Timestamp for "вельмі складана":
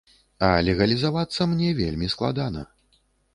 1.81-2.65